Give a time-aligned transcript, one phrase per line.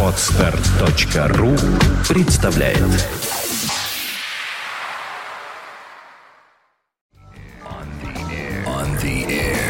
[0.00, 1.56] Podster.ru
[2.08, 2.78] представляет
[8.66, 9.64] On the air.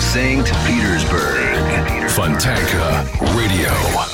[0.00, 0.52] St.
[0.66, 2.08] Petersburg.
[2.08, 3.04] Fontanka
[3.36, 4.13] Radio.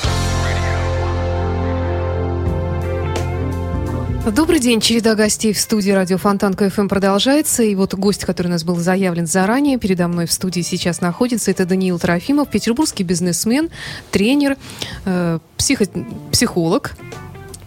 [4.35, 4.81] Добрый день.
[4.81, 7.65] Череда гостей в студии радио Фонтанка FM продолжается.
[7.65, 11.51] И вот гость, который у нас был заявлен заранее, передо мной в студии сейчас находится.
[11.51, 13.71] Это Даниил Трофимов, петербургский бизнесмен,
[14.13, 14.57] тренер,
[15.05, 15.87] э, психо
[16.31, 16.93] психолог.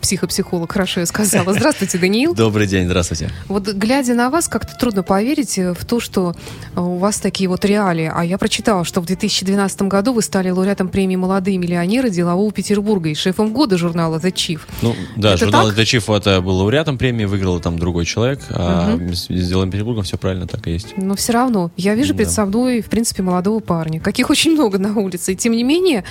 [0.03, 1.53] Психопсихолог, хорошо я сказала.
[1.53, 2.35] Здравствуйте, Даниил.
[2.35, 3.29] Добрый день, здравствуйте.
[3.47, 6.35] Вот глядя на вас, как-то трудно поверить э, в то, что
[6.75, 8.11] э, у вас такие вот реалии.
[8.13, 13.07] А я прочитала, что в 2012 году вы стали лауреатом премии «Молодые миллионеры» делового Петербурга
[13.09, 14.59] и шефом года журнала «The Chief».
[14.81, 15.77] Ну, да, Это журнал так?
[15.77, 20.17] The Chief это был лауреатом премии, выиграл там другой человек, а с делом Петербургом все
[20.17, 20.97] правильно так и есть.
[20.97, 22.33] Но все равно, я вижу перед Да.
[22.33, 25.31] собой, в принципе, молодого парня, каких очень много на улице.
[25.31, 26.03] И тем не менее,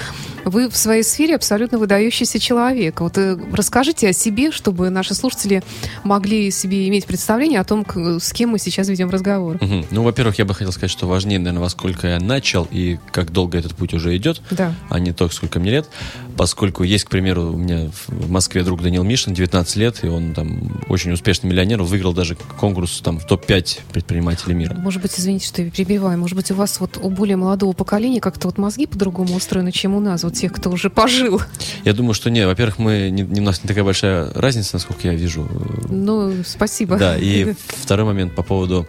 [0.46, 3.00] вы в своей сфере абсолютно выдающийся человек.
[3.02, 3.36] Вот э,
[3.82, 5.60] расскажите о себе, чтобы наши слушатели
[6.04, 7.84] могли себе иметь представление о том,
[8.20, 9.58] с кем мы сейчас ведем разговор.
[9.60, 9.86] Мгм.
[9.90, 13.32] Ну, во-первых, я бы хотел сказать, что важнее, наверное, во сколько я начал и как
[13.32, 14.72] долго этот путь уже идет, Да.
[14.88, 15.88] а не то, сколько мне лет.
[16.36, 20.32] Поскольку есть, к примеру, у меня в Москве друг Данил Мишин, 19 лет, и он
[20.32, 24.74] там очень успешный миллионер, выиграл даже конкурс там в топ-5 предпринимателей мира.
[24.74, 28.20] Может быть, извините, что я перебиваю, может быть, у вас вот у более молодого поколения
[28.20, 31.42] как-то вот мозги по-другому устроены, чем у нас, вот тех, кто уже пожил.
[31.84, 32.46] Я думаю, что не.
[32.46, 35.48] Во-первых, мы не, не- у нас не такая большая разница, насколько я вижу.
[35.88, 36.98] Ну, спасибо.
[36.98, 38.86] Да, и второй момент по поводу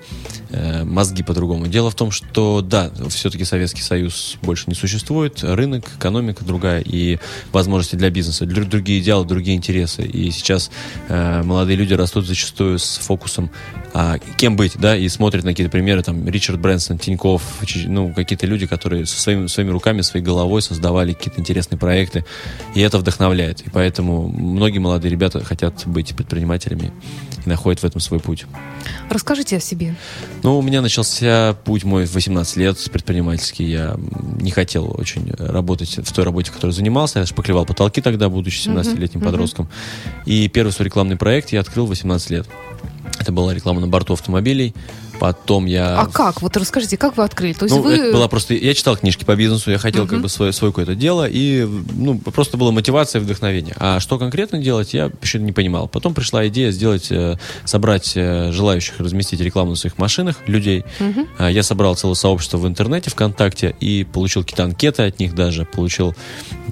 [0.50, 1.68] э, мозги по-другому.
[1.68, 7.18] Дело в том, что да, все-таки Советский Союз больше не существует, рынок, экономика другая и
[7.54, 10.04] возможности для бизнеса, дру- другие идеалы, другие интересы.
[10.04, 10.70] И сейчас
[11.08, 13.52] э, молодые люди растут зачастую с фокусом
[13.96, 17.44] а, кем быть, да, и смотрят на какие-то примеры, там, Ричард Брэнсон, Тиньков,
[17.86, 22.26] ну, какие-то люди, которые со своими, своими руками, своей головой создавали какие-то интересные проекты,
[22.74, 23.62] и это вдохновляет.
[23.62, 26.92] И поэтому многие молодые ребята хотят быть предпринимателями
[27.46, 28.46] и находят в этом свой путь.
[29.10, 29.96] Расскажите о себе.
[30.44, 33.66] Ну, у меня начался путь мой в 18 лет предпринимательский.
[33.66, 33.98] Я
[34.40, 37.20] не хотел очень работать в той работе, в которой занимался.
[37.20, 39.30] Я шпаклевал потолки тогда, будучи 17-летним мгм.
[39.30, 39.70] подростком.
[40.26, 42.48] И первый свой рекламный проект я открыл в 18 лет.
[43.20, 44.74] Это была реклама на борту автомобилей.
[45.24, 46.02] Потом я...
[46.02, 46.42] А как?
[46.42, 47.54] Вот расскажите, как вы открыли?
[47.54, 47.94] То есть Ну, вы...
[47.94, 48.56] это была просто...
[48.56, 52.20] Я читал книжки по бизнесу, я хотел как бы свое, свое какое-то дело, и ну,
[52.20, 53.74] просто была мотивация и вдохновение.
[53.80, 55.88] А что конкретно делать, я еще не понимал.
[55.88, 60.84] Потом пришла идея сделать, э, собрать э, желающих разместить рекламу на своих машинах людей.
[61.38, 65.64] А, Я собрал целое сообщество в интернете, ВКонтакте, и получил какие-то анкеты от них даже.
[65.64, 66.14] Получил,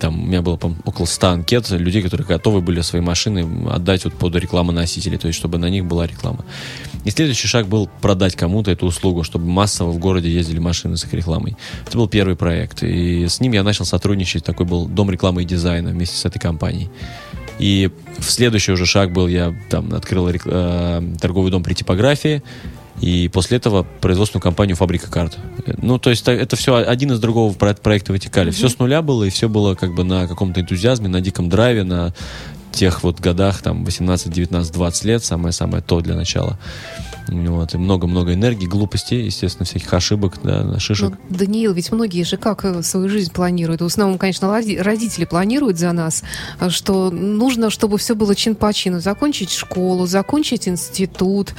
[0.01, 4.13] там, у меня было, около 100 анкет людей, которые готовы были свои машины отдать вот
[4.16, 6.44] под рекламоносители, то есть чтобы на них была реклама.
[7.06, 11.03] И следующий шаг был продать кому-то эту услугу, чтобы массово в городе ездили машины с
[11.06, 11.56] их рекламой.
[11.88, 12.81] Это был первый проект.
[12.84, 14.44] И с ним я начал сотрудничать.
[14.44, 16.90] Такой был дом рекламы и дизайна вместе с этой компанией.
[17.59, 22.41] И в следующий уже шаг был, я там открыл э, торговый дом при типографии.
[23.00, 25.38] И после этого производственную компанию «Фабрика карт».
[25.78, 28.50] Ну, то есть та- это все один из другого про- проекта вытекали.
[28.51, 31.84] Все с нуля было, и все было как бы на каком-то энтузиазме, на диком драйве,
[31.84, 32.13] на
[32.72, 36.57] тех вот годах, там, 18, 19, 20 лет, самое-самое то для начала.
[37.27, 41.11] Вот, и много-много энергии, глупостей, естественно, всяких ошибок, да, шишек.
[41.29, 43.81] Ну, Даниил, ведь многие же как э, свою жизнь планируют.
[43.81, 46.23] В основном, конечно, роди- родители планируют за нас,
[46.59, 48.99] э, что нужно, чтобы все было чин по чину.
[48.99, 51.53] Закончить школу, закончить институт,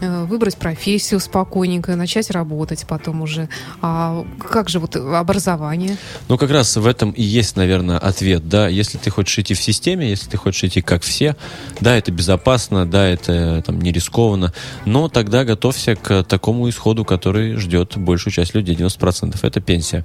[0.00, 3.48] э, выбрать профессию спокойненько, начать работать потом уже.
[3.82, 5.96] А как же вот образование?
[6.28, 9.60] Ну, как раз в этом и есть, наверное, ответ, да, если ты хочешь идти в
[9.60, 11.36] системе, если ты хочешь идти как все,
[11.80, 14.52] да, это безопасно, да, это там не рискованно,
[14.84, 19.36] но тогда готовься к такому исходу, который ждет большую часть людей, 90%.
[19.42, 20.04] Это пенсия.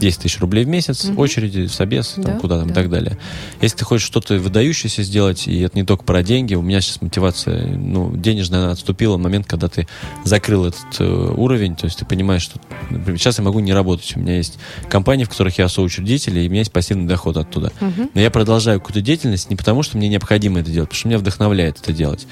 [0.00, 2.72] 10 тысяч рублей в месяц, очереди, в собес, там, Да, куда там да.
[2.72, 3.18] и так далее.
[3.60, 7.02] Если ты хочешь что-то выдающееся сделать, и это не только про деньги, у меня сейчас
[7.02, 9.86] мотивация, ну, денежная она отступила в момент, когда ты
[10.24, 12.58] закрыл этот э, уровень, то есть ты понимаешь, что,
[12.88, 14.58] например, сейчас я могу не работать, у меня есть
[14.88, 17.70] компании, в которых я соучредитель, и у меня есть пассивный доход оттуда.
[18.14, 21.18] Но я продолжаю какую-то деятельность не потому, что мне необходимо это делать, потому что меня
[21.18, 22.26] вдохновляет это делать.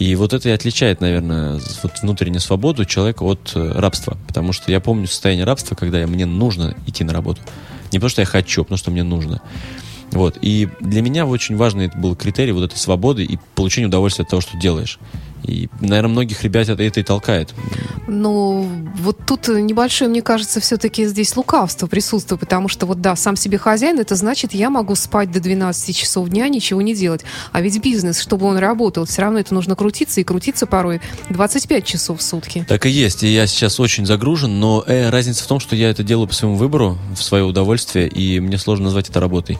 [0.00, 4.16] И вот это и отличает, наверное, вот внутреннюю свободу человека от э, рабства.
[4.26, 7.40] Потому что я помню состояние рабства, когда я- мне нужно идти на работу.
[7.92, 9.40] Не потому что я хочу, а потому что мне нужно.
[10.12, 10.38] Вот.
[10.40, 14.40] И для меня очень важный был критерий вот этой свободы и получения удовольствия от того,
[14.40, 14.98] что делаешь.
[15.46, 17.54] И, наверное, многих ребят это, это и толкает.
[18.06, 18.66] Но
[18.96, 23.58] вот тут небольшое, мне кажется, все-таки здесь лукавство присутствует, потому что вот да, сам себе
[23.58, 27.22] хозяин, это значит, я могу спать до 12 часов дня, ничего не делать.
[27.52, 31.00] А ведь бизнес, чтобы он работал, все равно это нужно крутиться, и крутиться порой
[31.30, 32.64] 25 часов в сутки.
[32.68, 35.90] Так и есть, и я сейчас очень загружен, но э, разница в том, что я
[35.90, 39.58] это делаю по своему выбору, в свое удовольствие, и мне сложно назвать это работой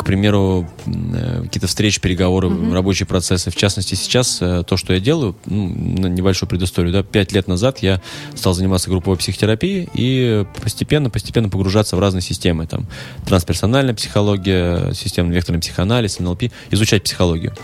[0.00, 2.72] к примеру, э, какие-то встречи, переговоры, mm-hmm.
[2.72, 3.50] рабочие процессы.
[3.50, 7.80] В частности, сейчас э, то, что я делаю, ну, небольшую предысторию, да, пять лет назад
[7.80, 8.00] я
[8.34, 12.86] стал заниматься групповой психотерапией и постепенно-постепенно погружаться в разные системы, там,
[13.26, 17.54] трансперсональная психология, системно-векторный психоанализ, НЛП, изучать психологию.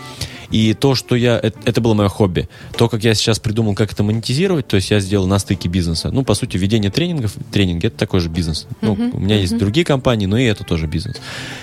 [0.51, 1.39] И то, что я...
[1.41, 2.47] Это, это было мое хобби.
[2.77, 6.09] То, как я сейчас придумал, как это монетизировать, то есть я сделал на стыке бизнеса.
[6.11, 8.67] Ну, по сути, ведение тренингов, тренинги— это такой же бизнес.
[8.81, 9.41] Ну, uh-huh, у меня uh-huh.
[9.41, 11.17] есть другие компании, но и это тоже бизнес.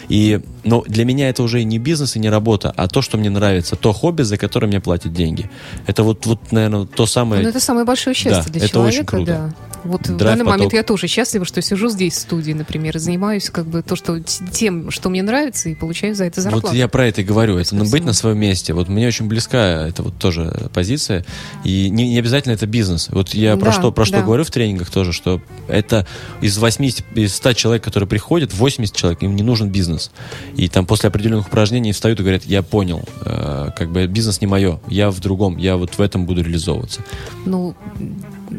[0.09, 3.31] И, но для меня это уже не бизнес и не работа, а то, что мне
[3.31, 5.51] нравится, то хобби, за которое мне платят деньги.
[5.87, 7.43] Это вот, вот наверное, то самое...
[7.43, 9.53] Ну, это самое большое счастье да, для это человека, очень круто.
[9.59, 9.74] да.
[9.85, 10.73] Вот Драйв, в данный момент поток.
[10.73, 14.21] я тоже счастлива, что сижу здесь в студии, например, и занимаюсь как бы то, что
[14.21, 16.69] тем, что мне нравится, и получаю за это зарплату.
[16.69, 17.55] Вот я про это и говорю.
[17.59, 17.91] Это Собственно.
[17.91, 18.73] быть на своем месте.
[18.73, 21.25] Вот мне очень близка эта вот тоже позиция.
[21.65, 23.09] И не, не обязательно это бизнес.
[23.11, 24.23] Вот я про Да, что, про что да.
[24.23, 26.07] говорю в тренингах тоже, что это
[26.41, 30.11] из 80, из 100 человек, которые приходят, 80 человек, им не нужен бизнес.
[30.57, 34.47] И там после определенных упражнений встают и говорят, я понял, э, как бы бизнес не
[34.47, 37.03] мое, я в другом, я вот в этом буду реализовываться.
[37.45, 37.75] Ну,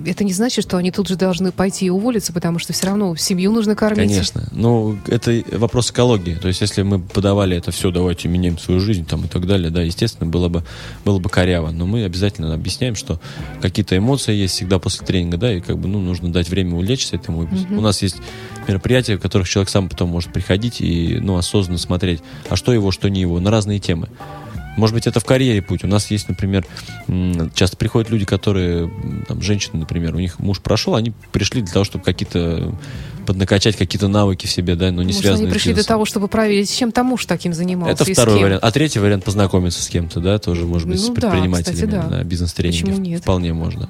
[0.06, 3.16] это не значит, что они тут же должны пойти и уволиться, потому что все равно
[3.16, 4.10] семью нужно кормить.
[4.10, 4.48] Конечно.
[4.52, 6.36] Ну, это вопрос экологии.
[6.36, 9.70] То есть, если мы подавали это все, давайте меняем свою жизнь там и так далее,
[9.70, 10.64] да, естественно, было бы,
[11.04, 11.72] было бы коряво.
[11.72, 13.20] Но мы обязательно объясняем, что
[13.62, 17.16] какие-то эмоции есть всегда после тренинга, да, и как бы, ну, нужно дать время улечься
[17.16, 17.48] этому.
[17.70, 18.18] У нас есть
[18.68, 22.92] мероприятия, в которых человек сам потом может приходить и, ну, осознанно смотреть, а что его,
[22.92, 24.10] что не его, на разные темы.
[24.76, 25.84] Может быть, это в карьере путь.
[25.84, 26.66] У нас есть, например,
[27.54, 28.92] часто приходят люди, которые,
[29.28, 32.74] там, женщины, например, у них муж прошел, они пришли для того, чтобы какие-то
[33.26, 35.96] поднакачать какие-то навыки в себе, да, но не Может, связанные они с пришли для бизнесом.
[35.96, 37.94] того, чтобы проверить, чем там муж таким занимался.
[38.04, 38.44] Это и с второй кем.
[38.44, 38.64] вариант.
[38.64, 41.90] А третий вариант познакомиться с кем-то, да, тоже может быть Ну с да, предпринимателями кстати,
[41.90, 42.04] да.
[42.04, 42.86] на бизнес-тренинге.
[42.86, 43.22] Почему нет?
[43.22, 43.90] Вполне можно.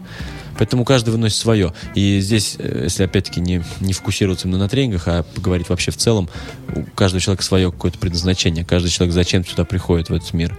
[0.57, 1.73] Поэтому каждый выносит свое.
[1.95, 5.97] И здесь, э, если опять-таки не, не фокусироваться именно на тренингах, а поговорить вообще в
[5.97, 6.29] целом,
[6.73, 8.65] у каждого человека свое какое-то предназначение.
[8.65, 10.55] Каждый человек зачем сюда приходит в этот мир.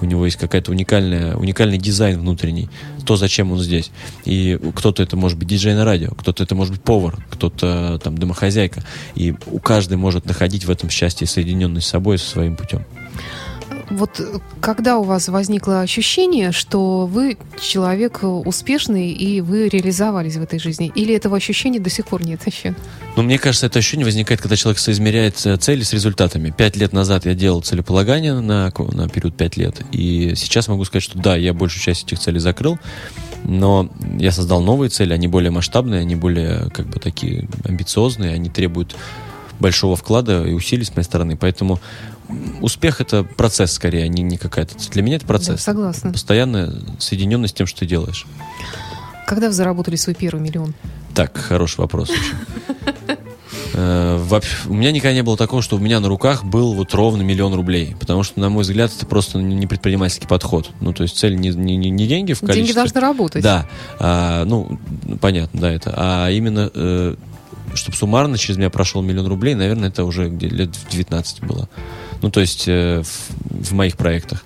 [0.00, 2.68] У него есть какая-то уникальная, уникальный дизайн внутренний.
[3.04, 3.90] То, зачем он здесь.
[4.24, 8.16] И кто-то это может быть диджей на радио, кто-то это может быть повар, кто-то там
[8.16, 8.84] домохозяйка.
[9.14, 12.84] И у каждый может находить в этом счастье, соединенность с собой, со своим путем.
[13.90, 20.36] Вот э, когда у вас возникло ощущение, что вы человек э, успешный и вы реализовались
[20.36, 20.92] в этой жизни?
[20.94, 22.74] Или этого ощущения до сих пор нет еще?
[23.16, 26.54] Ну, мне кажется, это ощущение возникает, когда человек соизмеряет э, цели с результатами.
[26.56, 29.82] Пять лет назад я делал целеполагание на, на период пять лет.
[29.90, 32.78] И сейчас могу сказать, что да, я большую часть этих целей закрыл.
[33.42, 38.50] Но я создал новые цели, они более масштабные, они более как бы такие амбициозные, они
[38.50, 38.94] требуют
[39.60, 41.36] большого вклада и усилий с моей стороны.
[41.36, 41.78] Поэтому
[42.60, 44.74] успех это процесс скорее, а не, не какая-то.
[44.90, 45.56] Для меня это процесс.
[45.56, 46.12] Да, согласна.
[46.12, 48.26] Постоянная соединенность с тем, что ты делаешь.
[49.26, 50.74] Когда вы заработали свой первый миллион?
[51.14, 52.10] Так, хороший вопрос.
[53.72, 56.92] Э, вообще, У меня никогда не было такого, что у меня на руках был вот
[56.94, 57.94] ровно миллион рублей.
[58.00, 60.70] Потому что, на мой взгляд, это просто не предпринимательский подход.
[60.80, 62.64] Ну, то есть цель не, не, не- деньги в количестве.
[62.64, 63.42] Деньги должны работать.
[63.42, 63.68] Да.
[63.98, 64.78] А, ну,
[65.20, 65.94] понятно, да, это.
[65.96, 66.70] А именно,
[67.74, 71.68] чтобы суммарно через меня прошел миллион рублей, наверное, это уже где лет в 19 было.
[72.22, 74.44] Ну, то есть э, в, в моих проектах.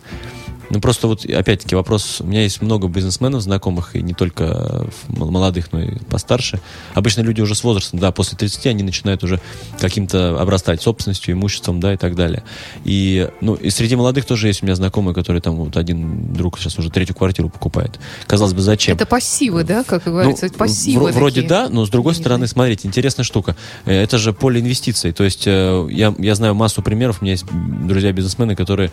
[0.71, 2.21] Ну, просто вот, опять-таки, вопрос...
[2.21, 4.91] У меня есть много бизнесменов знакомых, и не только м-
[5.31, 6.61] молодых, но и постарше.
[6.95, 9.41] Обычно люди уже с возрастом, да, после 30 они начинают уже
[9.81, 12.43] каким-то обрастать собственностью, имуществом, да, и так далее.
[12.85, 16.59] И, ну, и среди молодых тоже есть у меня знакомые, которые там, вот один друг
[16.59, 17.99] сейчас уже третью квартиру покупает.
[18.27, 18.97] Казалось бы, зачем?
[18.97, 21.11] Это пассивы, да, как говорится, Ну, пассивы.
[21.11, 23.55] вро- вроде да, но с другой стороны, смотрите, интересная штука.
[23.85, 25.13] Э, Это же поле инвестиций.
[25.13, 27.19] То есть э, я, я знаю массу примеров.
[27.21, 28.91] У меня есть друзья-бизнесмены, которые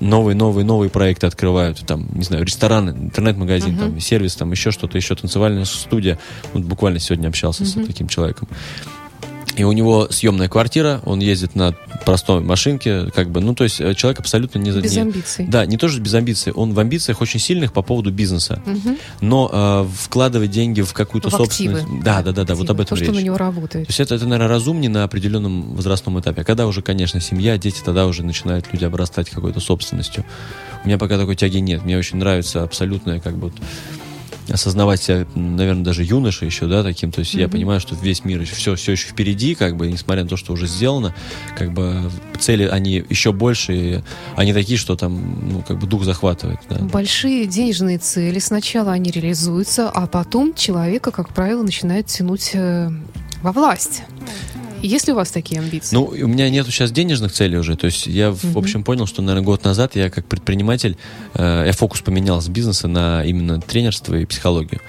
[0.00, 1.84] новые, новые, новые проекты открывают.
[1.86, 6.18] Там, не знаю, ресторан, интернет-магазин, там, сервис, там еще что-то, еще танцевальная студия.
[6.52, 8.48] Вот буквально сегодня общался с таким человеком.
[9.56, 11.72] И у него съемная квартира, он ездит на
[12.04, 14.70] простой машинке, как бы, ну, то есть э, человек абсолютно не...
[14.72, 15.46] Без не- амбиций.
[15.46, 18.60] Да, не то, что без амбиций, он в амбициях очень сильных по поводу бизнеса.
[19.20, 21.78] Но э, вкладывать деньги в какую-то В активы.
[21.78, 22.04] собственность...
[22.04, 22.70] Да, да, да, да, вот Активы.
[22.74, 23.10] об этом То, речь.
[23.10, 23.86] что на него То работает.
[23.88, 26.40] есть это, это, наверное, разумнее на определенном возрастном этапе.
[26.40, 30.24] А когда уже, конечно, семья, дети, тогда уже начинают люди обрастать какой-то собственностью.
[30.82, 31.84] У меня пока такой тяги нет.
[31.84, 33.54] Мне очень нравится абсолютная как бы вот
[34.48, 37.10] осознавать себя, наверное, даже юноша еще, да, таким.
[37.10, 37.40] То есть mm-hmm.
[37.40, 40.36] я понимаю, что весь мир еще, все, все еще впереди, как бы, несмотря на то,
[40.36, 41.14] что уже сделано,
[41.56, 44.04] как бы цели, они еще больше,
[44.36, 46.58] они такие, что там, ну, как бы дух захватывает.
[46.68, 46.76] Да.
[46.76, 52.90] Большие денежные цели, сначала они реализуются, а потом человека, как правило, начинает тянуть э,
[53.42, 54.02] во власть.
[54.84, 55.96] Есть ли у вас такие амбиции?
[55.96, 57.74] Ну, у меня нету сейчас денежных целей уже.
[57.74, 60.98] То есть я, в общем, понял, что, наверное, год назад я как предприниматель,
[61.32, 64.82] э, я фокус поменял с бизнеса на именно тренерство и психологию.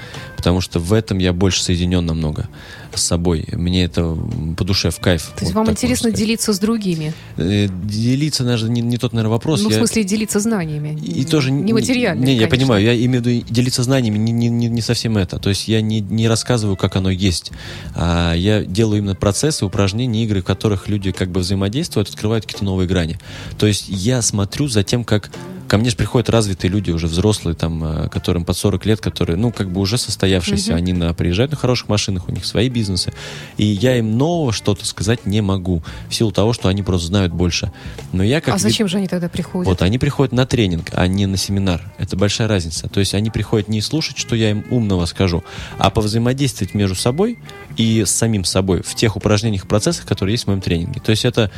[0.45, 2.47] Потому что в этом я больше соединен намного
[2.93, 3.47] с собой.
[3.51, 4.15] Мне это
[4.55, 5.31] по душе, в кайф.
[5.35, 7.13] То есть вот вам интересно делиться с другими?
[7.37, 9.63] Э, делиться, даже не, не тот, наверное, вопрос.
[9.63, 9.75] Ну, я...
[9.75, 10.99] в смысле, делиться знаниями.
[11.01, 12.23] И тоже не материально.
[12.23, 15.39] Не, я понимаю, я имею в виду делиться знаниями, не, не, не, не совсем это.
[15.39, 17.51] То есть я не, не рассказываю, как оно есть.
[17.95, 22.65] А я делаю именно процессы, упражнения, игры, в которых люди как бы взаимодействуют, открывают какие-то
[22.65, 23.17] новые грани.
[23.57, 25.31] То есть я смотрю за тем, как
[25.67, 29.37] ко мне же приходят развитые люди, уже взрослые, там, э, которым под 40 лет, которые,
[29.37, 30.75] ну, как бы уже состоявшиеся, mm-hmm.
[30.75, 33.13] они на, приезжают на хороших машинах, у них свои бизнесы.
[33.57, 37.33] И я им нового что-то сказать не могу, в силу того, что они просто знают
[37.33, 37.71] больше.
[38.11, 38.55] Но я как...
[38.55, 39.67] А зачем же они тогда приходят?
[39.67, 41.81] Вот, они приходят на тренинг, а не на семинар.
[41.97, 42.87] Это большая разница.
[42.87, 45.43] То есть они приходят не слушать, что я им умного скажу,
[45.77, 47.37] а повзаимодействовать между собой
[47.77, 51.01] и с самим собой в тех упражнениях, процессах, которые есть в моем тренинге.
[51.01, 51.51] То есть это,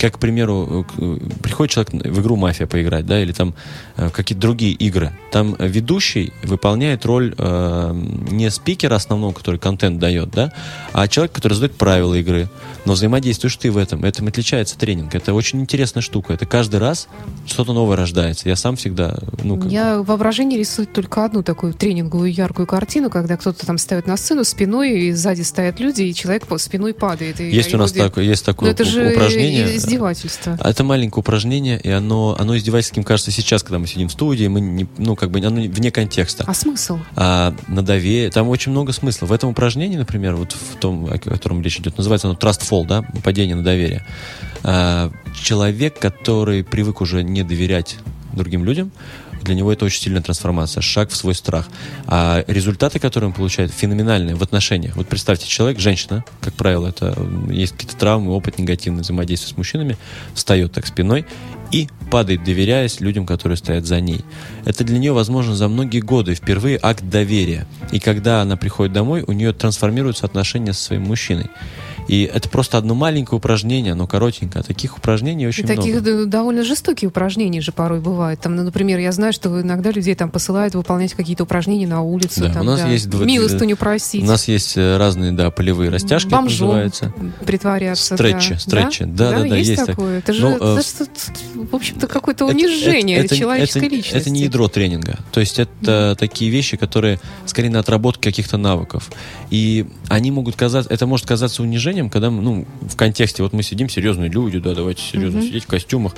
[0.00, 3.54] как, к примеру, э, приходит человек в игру «Мафия» поиграть, да, или там
[3.96, 5.12] э, какие-то другие игры.
[5.30, 10.52] Там ведущий выполняет роль э, не спикера основного, который контент дает, да,
[10.92, 12.48] а человек, который задает правила игры.
[12.84, 14.04] Но взаимодействуешь ты в этом.
[14.04, 15.14] Этим отличается тренинг.
[15.14, 16.34] Это очень интересная штука.
[16.34, 17.08] Это каждый раз
[17.46, 18.48] что-то новое рождается.
[18.48, 19.16] Я сам всегда...
[19.42, 19.70] Ну, как...
[19.70, 24.44] Я воображение рисую только одну такую тренинговую яркую картину, когда кто-то там ставит на сцену
[24.44, 27.40] спиной, и сзади стоят люди, и человек по спиной падает.
[27.40, 29.78] И есть у нас такое, есть такое же упражнение.
[29.86, 30.58] Издевательство.
[30.62, 34.60] Это маленькое упражнение, и оно, оно издевательским кажется сейчас, когда мы сидим в студии, мы
[34.60, 36.44] не, ну, как бы оно вне контекста.
[36.46, 36.98] А смысл?
[37.16, 38.30] А, на доверие.
[38.30, 39.26] Там очень много смысла.
[39.26, 42.86] В этом упражнении, например, вот в том, о котором речь идет, называется оно Trust Fall,
[42.86, 44.04] да, падение на доверие.
[44.62, 47.96] А, человек, который привык уже не доверять
[48.32, 48.90] другим людям,
[49.44, 51.68] для него это очень сильная трансформация, шаг в свой страх.
[52.06, 54.96] А результаты, которые он получает, феноменальные в отношениях.
[54.96, 57.16] Вот представьте, человек, женщина, как правило, это
[57.50, 59.96] есть какие-то травмы, опыт негативный взаимодействия с мужчинами,
[60.34, 61.26] встает так спиной
[61.70, 64.24] и падает, доверяясь людям, которые стоят за ней.
[64.64, 67.66] Это для нее возможно за многие годы, впервые акт доверия.
[67.92, 71.50] И когда она приходит домой, у нее трансформируются отношения со своим мужчиной.
[72.08, 74.60] И это просто одно маленькое упражнение, оно коротенькое.
[74.60, 75.82] А таких упражнений очень и много.
[75.82, 78.40] Таких довольно жестокие упражнения же порой бывают.
[78.40, 82.40] Там, ну, например, я знаю, что иногда людей там посылают выполнять какие-то упражнения на улице.
[82.40, 83.06] Да, там, у нас да, есть...
[83.06, 84.22] Милостыню просить.
[84.22, 87.12] У нас есть э, разные, да, полевые растяжки, Бомжом называется.
[87.46, 88.14] притворяться.
[88.14, 88.58] Стретчи, да.
[88.58, 89.04] стретчи.
[89.04, 90.18] Да, да, да, да, есть, есть такое.
[90.18, 94.16] Это же, ну, это, э, в общем-то, какое-то унижение это, это, человеческой это, личности.
[94.16, 95.18] Это не ядро тренинга.
[95.32, 96.16] То есть это mm.
[96.16, 99.10] такие вещи, которые скорее на отработку каких-то навыков.
[99.50, 103.88] И они могут казаться, это может казаться унижением, когда, ну, в контексте, вот мы сидим,
[103.88, 105.46] серьезные люди, да, давайте серьезно mm-hmm.
[105.46, 106.14] сидеть в костюмах.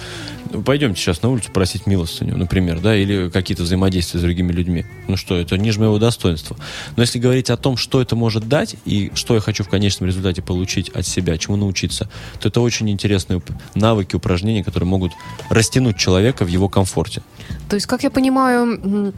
[0.52, 4.85] Ну, пойдемте сейчас на улицу просить милостыню, например, да, или какие-то взаимодействия с другими людьми.
[5.09, 6.56] Ну что, это ниже моего достоинства.
[6.97, 10.09] Но если говорить о том, что это может дать и что я хочу в конечном
[10.09, 12.09] результате получить от себя, чему научиться,
[12.40, 13.42] то это очень интересные
[13.75, 15.12] навыки, упражнения, которые могут
[15.50, 17.23] растянуть человека в его комфорте.
[17.68, 19.12] То есть, как я понимаю,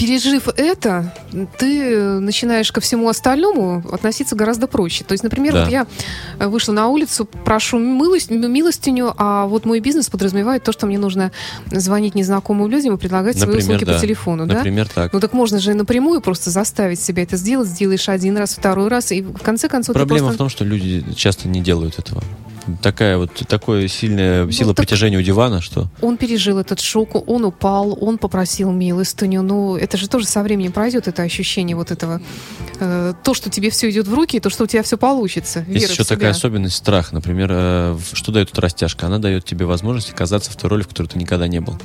[0.00, 1.12] пережив это,
[1.58, 5.04] ты начинаешь ко всему остальному относиться гораздо проще.
[5.04, 5.60] То есть, например, да.
[5.60, 5.86] вот я
[6.38, 11.32] вышла на улицу, прошу милость, милостиню, а вот мой бизнес подразумевает то, что мне нужно
[11.70, 13.94] звонить незнакомым людям и предлагать например, свои услуги да.
[13.94, 14.46] по телефону.
[14.46, 15.02] Например, да?
[15.02, 15.12] так.
[15.12, 19.12] Ну так можно же напрямую просто заставить себя это сделать, сделаешь один раз, второй раз,
[19.12, 19.94] и в конце концов...
[19.94, 20.34] Проблема просто...
[20.34, 22.22] в том, что люди часто не делают этого
[22.82, 25.88] такая вот такое сильная ну, сила притяжения у дивана, что...
[26.00, 29.42] Он пережил этот шок, он упал, он попросил милостыню.
[29.42, 32.20] Ну, это же тоже со временем пройдет, это ощущение вот этого.
[32.78, 35.64] Э, то, что тебе все идет в руки, и то, что у тебя все получится.
[35.68, 37.12] Есть еще такая особенность, страх.
[37.12, 39.06] Например, э, что дает эта растяжка?
[39.06, 41.78] Она дает тебе возможность оказаться в той роли, в которой ты никогда не был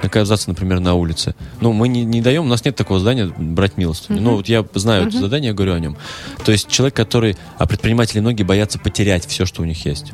[0.00, 1.34] оказаться, например, на улице.
[1.60, 4.18] Ну, мы не, не даем, у нас нет такого задания брать милостыню.
[4.18, 4.22] Uh-huh.
[4.22, 5.08] Ну, вот я знаю uh-huh.
[5.08, 5.96] это задание, я говорю о нем.
[6.44, 7.36] То есть человек, который...
[7.58, 10.12] А предприниматели многие боятся потерять все, что у них есть.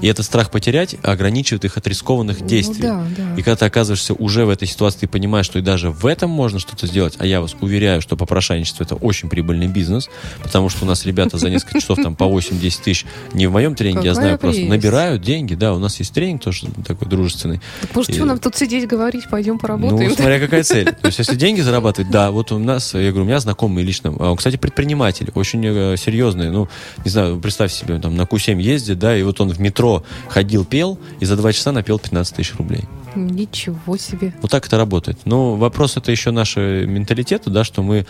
[0.00, 2.88] И этот страх потерять ограничивает их от рискованных ну действий.
[2.88, 3.34] Ну, да, да.
[3.36, 6.30] И когда ты оказываешься уже в этой ситуации, ты понимаешь, что и даже в этом
[6.30, 7.14] можно что-то сделать.
[7.18, 10.08] А я вас уверяю, что попрошайничество это очень прибыльный бизнес,
[10.42, 13.74] потому что у нас ребята за несколько часов там по 8-10 тысяч не в моем
[13.74, 15.54] тренинге, я знаю, просто набирают деньги.
[15.54, 17.60] Да, у нас есть тренинг тоже такой дружественный.
[17.94, 20.08] Может, что нам тут сидеть говорить, пойдем поработаем?
[20.08, 20.86] Ну, смотря какая цель.
[20.86, 24.12] То есть, если деньги зарабатывать, да, вот у нас, я говорю, у меня знакомый лично,
[24.12, 26.68] он, кстати, предприниматель, очень э, серьезный, ну,
[27.04, 29.89] не знаю, представь себе, там на Q7 ездит, да, и вот он в метро
[30.28, 32.84] ходил, пел, и за два часа напел 15 тысяч рублей.
[33.14, 34.32] Ничего себе.
[34.40, 35.18] Вот так это работает.
[35.24, 38.06] Но вопрос это еще нашего менталитета, да, что мы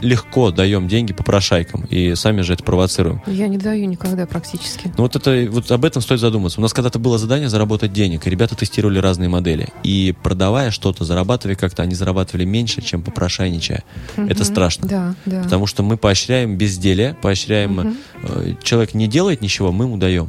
[0.00, 3.22] легко даем деньги попрошайкам и сами же это провоцируем.
[3.26, 4.92] Я не даю никогда практически.
[4.96, 6.60] Ну вот это вот об этом стоит задуматься.
[6.60, 9.68] У нас когда-то было задание заработать денег, и ребята тестировали разные модели.
[9.82, 13.84] И продавая что-то, зарабатывая как-то, они зарабатывали меньше, чем попрошайничая.
[14.16, 14.26] Угу.
[14.26, 14.88] Это страшно.
[14.88, 15.42] Да, да.
[15.42, 17.78] Потому что мы поощряем безделие, поощряем...
[17.78, 18.56] Угу.
[18.62, 20.28] Человек не делает ничего, мы ему даем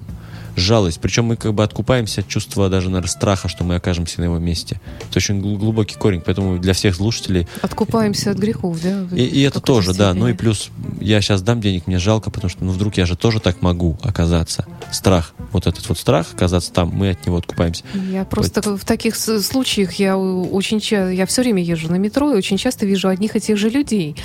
[0.60, 1.00] жалость.
[1.00, 4.40] Причем мы как бы откупаемся от чувства даже, наверное, страха, что мы окажемся на его
[4.40, 4.80] месте.
[5.10, 7.48] Это очень глубокий корень, поэтому для всех слушателей...
[7.62, 9.08] Откупаемся от грехов, да?
[9.16, 10.14] И, и это тоже, да.
[10.14, 13.16] Ну и плюс, я сейчас дам денег, мне жалко, потому что, ну, вдруг я же
[13.16, 14.66] тоже так могу оказаться.
[14.92, 15.34] Страх.
[15.52, 17.84] Вот этот вот страх оказаться там, мы от него откупаемся.
[18.10, 18.82] Я просто вот.
[18.82, 22.86] в таких случаях я очень часто, я все время езжу на метро и очень часто
[22.86, 24.16] вижу одних и тех же людей.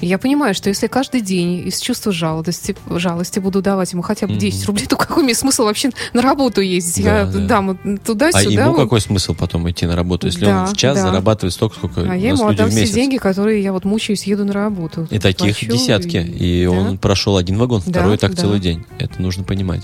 [0.00, 4.34] Я понимаю, что если каждый день из чувства жалости, жалости буду давать ему хотя бы
[4.34, 4.66] 10 mm-hmm.
[4.66, 5.79] рублей, то какой мне смысл вообще
[6.12, 7.04] на работу ездить?
[7.04, 7.38] Да, я да.
[7.40, 8.38] дам туда-сюда.
[8.38, 8.82] А ему вот.
[8.82, 11.04] какой смысл потом идти на работу, если да, он в час да.
[11.04, 14.52] зарабатывает столько, сколько А я ему отдам все деньги, которые я вот мучаюсь, еду на
[14.52, 15.06] работу.
[15.10, 16.16] И таких Плачу, десятки.
[16.16, 16.70] И, и да.
[16.70, 18.42] он прошел один вагон, второй да, так да.
[18.42, 18.84] целый день.
[18.98, 19.82] Это нужно понимать.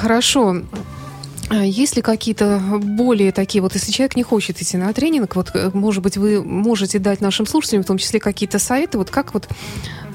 [0.00, 0.62] Хорошо.
[1.50, 5.50] А есть ли какие-то более такие, вот если человек не хочет идти на тренинг, вот,
[5.52, 9.34] э, может быть, вы можете дать нашим слушателям, в том числе, какие-то советы, вот как
[9.34, 9.48] вот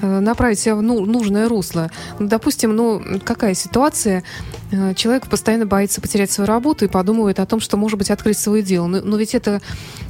[0.00, 1.90] э, направить себя в ну, нужное русло?
[2.18, 4.22] Допустим, ну, какая ситуация,
[4.65, 4.65] э,
[4.96, 8.62] человек постоянно боится потерять свою работу и подумывает о том, что, может быть, открыть свое
[8.62, 8.86] дело.
[8.86, 9.60] Но, но ведь это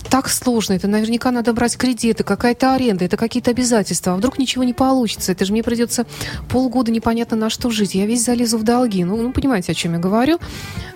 [0.09, 4.15] так сложно, это наверняка надо брать кредиты, какая-то аренда, это какие-то обязательства.
[4.15, 5.33] А вдруг ничего не получится?
[5.33, 6.07] Это же мне придется
[6.49, 7.95] полгода непонятно на что жить.
[7.95, 9.05] Я весь залезу в долги.
[9.05, 10.39] Ну, ну понимаете, о чем я говорю.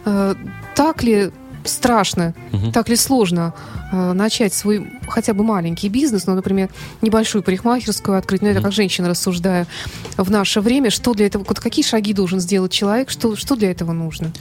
[0.04, 0.34] Э,
[0.74, 1.30] так ли
[1.70, 2.72] страшно, угу.
[2.72, 3.54] так ли сложно
[3.92, 6.68] э, начать свой хотя бы маленький бизнес, ну, например,
[7.02, 8.64] небольшую парикмахерскую открыть, ну, это угу.
[8.64, 9.66] как женщина рассуждаю,
[10.16, 13.70] в наше время, что для этого, вот какие шаги должен сделать человек, что, что для
[13.70, 14.32] этого нужно?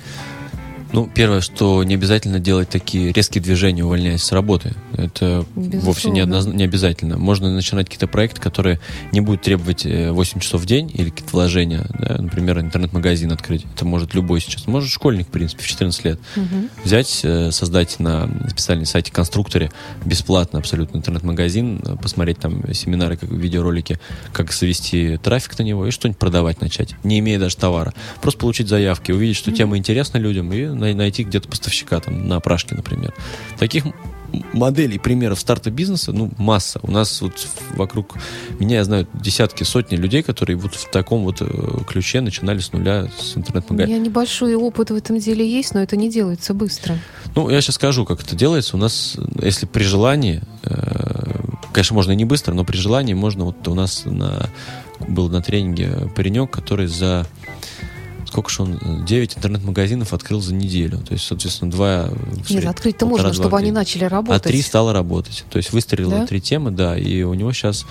[0.91, 4.73] Ну, первое, что не обязательно делать такие резкие движения, увольняясь с работы.
[4.93, 5.85] Это Безусловно.
[5.85, 6.45] вовсе не, одноз...
[6.47, 7.17] не обязательно.
[7.17, 8.79] Можно начинать какие-то проекты, которые
[9.11, 11.85] не будут требовать 8 э, часов в день или какие-то вложения.
[11.99, 12.17] Да?
[12.19, 13.65] Например, интернет-магазин открыть.
[13.75, 14.65] Это может любой сейчас.
[14.67, 16.19] Может школьник, в принципе, в 14 лет.
[16.35, 16.69] Угу.
[16.83, 19.71] Взять, э, создать на специальном сайте конструкторе
[20.05, 23.99] бесплатно абсолютно интернет-магазин, э, посмотреть там семинары, как видеоролики,
[24.33, 27.93] как завести трафик на него и что-нибудь продавать начать, не имея даже товара.
[28.21, 29.57] Просто получить заявки, увидеть, что угу.
[29.57, 33.13] тема интересна людям и найти где-то поставщика там на опрашке, например.
[33.57, 33.85] Таких
[34.53, 36.79] моделей, примеров старта бизнеса, ну, масса.
[36.83, 38.15] У нас вот вокруг
[38.59, 41.45] меня, я знаю, десятки, сотни людей, которые вот в таком вот э,
[41.87, 43.95] ключе начинали с нуля с интернет-магазина.
[43.95, 46.97] У меня небольшой опыт в этом деле есть, но это не делается быстро.
[47.35, 48.75] Ну, я сейчас скажу, как это делается.
[48.75, 51.39] У нас, если при желании, э,
[51.73, 54.49] конечно, можно и не быстро, но при желании можно, вот у нас на,
[55.07, 57.25] был на тренинге паренек, который за
[58.29, 60.99] сколько же он, 9 интернет-магазинов открыл за неделю.
[60.99, 62.09] То есть, соответственно, два...
[62.49, 64.45] Нет, открыть-то можно, чтобы они начали работать.
[64.45, 65.43] А три стало работать.
[65.49, 66.27] То есть выстрелило да?
[66.27, 67.85] три темы, да, и у него сейчас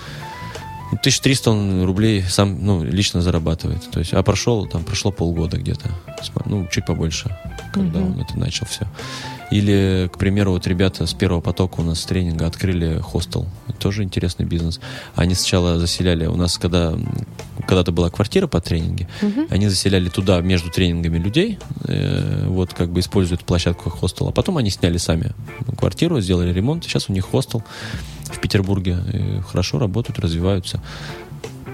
[0.91, 3.89] 1300 он рублей сам, ну, лично зарабатывает.
[3.91, 5.91] То есть, а прошел, там, прошло полгода где-то.
[6.45, 7.37] Ну, чуть побольше,
[7.73, 8.13] когда угу.
[8.13, 8.87] он это начал все.
[9.51, 13.47] Или, к примеру, вот ребята с первого потока у нас с тренинга открыли хостел.
[13.67, 14.79] Это тоже интересный бизнес.
[15.15, 16.93] Они сначала заселяли, у нас когда
[17.67, 19.47] когда-то была квартира по тренинге, угу.
[19.49, 24.31] они заселяли туда между тренингами людей, э, вот как бы используют площадку как хостел, а
[24.31, 25.33] потом они сняли сами
[25.77, 27.63] квартиру, сделали ремонт, сейчас у них хостел
[28.23, 28.97] в Петербурге,
[29.47, 30.81] хорошо работают, развиваются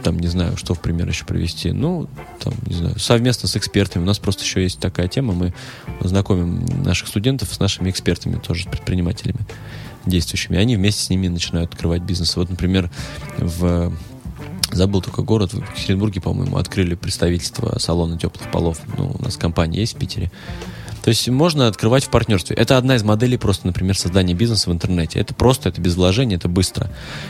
[0.06, 1.72] там, не знаю, что в пример еще привести.
[1.72, 2.08] Ну,
[2.40, 4.04] там, не знаю, совместно с экспертами.
[4.04, 5.52] У нас просто еще есть такая тема, мы
[6.00, 9.40] знакомим наших студентов с нашими экспертами, тоже предпринимателями
[10.06, 10.60] действующими.
[10.60, 12.36] Они вместе с ними начинают открывать бизнес.
[12.36, 12.92] Вот, например,
[13.40, 13.92] в
[14.72, 18.80] Забыл только город, в Екатеринбурге, по-моему, открыли представительство салона теплых полов.
[18.98, 20.32] Ну, у нас компания есть в Питере.
[21.06, 22.56] То есть можно открывать в партнерстве.
[22.56, 25.20] Это одна из моделей просто, например, создания бизнеса в интернете.
[25.20, 26.90] Это просто, это без вложения, это быстро.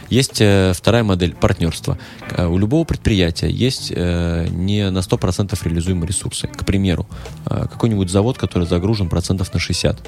[0.09, 1.97] Есть э, вторая модель партнерства.
[2.31, 6.47] Э, у любого предприятия есть э, не на 100% реализуемые ресурсы.
[6.47, 7.05] К примеру,
[7.43, 9.99] какой-нибудь завод, который загружен процентов на 60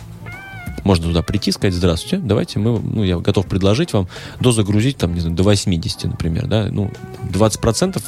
[0.83, 4.07] можно туда прийти, сказать, здравствуйте, давайте мы, ну, я готов предложить вам
[4.39, 6.91] дозагрузить, там, не знаю, до 80, например, да, ну,
[7.31, 8.01] 20%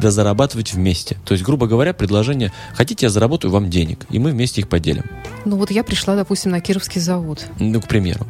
[0.00, 1.16] дозарабатывать вместе.
[1.24, 5.04] То есть, грубо говоря, предложение, хотите, я заработаю вам денег, и мы вместе их поделим.
[5.44, 7.46] Ну, вот я пришла, допустим, на Кировский завод.
[7.58, 8.26] Ну, к примеру.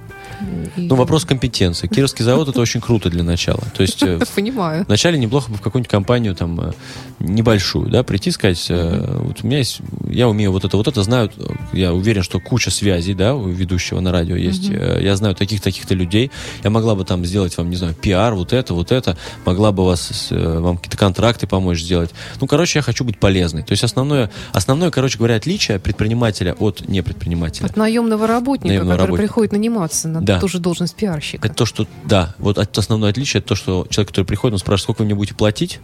[0.77, 0.83] И...
[0.83, 1.87] Ну, вопрос компетенции.
[1.87, 3.63] Кировский завод это очень круто для начала.
[3.75, 4.85] То есть, э, Понимаю.
[4.87, 6.73] Вначале неплохо бы в какую-нибудь компанию там э,
[7.19, 11.03] небольшую, да, прийти сказать, э, вот у меня есть, я умею вот это, вот это,
[11.03, 11.31] знаю
[11.73, 14.69] я уверен, что куча связей, да, у ведущего на радио есть.
[14.69, 16.31] Я знаю таких-таких-то людей.
[16.65, 19.17] Я могла бы там сделать вам, не знаю, пиар, вот это, вот это.
[19.45, 22.11] Могла бы вас, вам какие-то контракты помочь сделать.
[22.41, 23.63] Ну, короче, я хочу быть полезной.
[23.63, 27.67] То есть основное, основное, короче говоря, отличие предпринимателя от непредпринимателя.
[27.67, 29.29] От наемного работника, Наемного который работника.
[29.29, 30.41] приходит наниматься на Да.
[30.41, 31.47] ту же должность пиарщика.
[31.49, 34.59] Это то, что, да, вот от- основное отличие, это то, что человек, который приходит, он
[34.59, 35.81] спрашивает, сколько вы мне будете платить,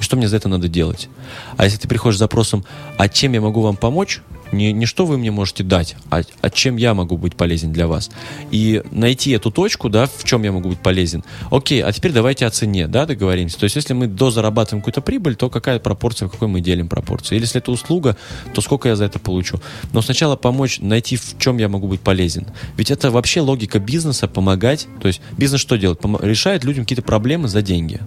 [0.00, 1.08] и что мне за это надо делать.
[1.56, 2.64] А если ты приходишь с запросом,
[2.98, 4.20] а чем я могу вам помочь,
[4.54, 7.86] не, не что вы мне можете дать, а, а чем я могу быть полезен для
[7.86, 8.10] вас.
[8.50, 11.24] И найти эту точку, да, в чем я могу быть полезен.
[11.50, 13.58] Окей, а теперь давайте о цене, да, договоримся.
[13.58, 17.36] То есть, если мы дозарабатываем какую-то прибыль, то какая пропорция, в какой мы делим пропорцию.
[17.36, 18.16] Или если это услуга,
[18.54, 19.60] то сколько я за это получу.
[19.92, 22.46] Но сначала помочь найти, в чем я могу быть полезен.
[22.76, 24.86] Ведь это вообще логика бизнеса помогать.
[25.00, 26.00] То есть, бизнес что делает?
[26.00, 28.00] Помо- решает людям какие-то проблемы за деньги.